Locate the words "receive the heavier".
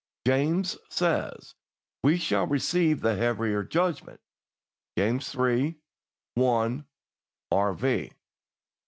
2.47-3.63